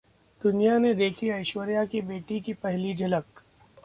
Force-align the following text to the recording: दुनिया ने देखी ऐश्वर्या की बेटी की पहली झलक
दुनिया 0.41 0.77
ने 0.77 0.93
देखी 0.93 1.29
ऐश्वर्या 1.29 1.83
की 1.85 2.01
बेटी 2.01 2.39
की 2.39 2.53
पहली 2.53 2.93
झलक 2.95 3.43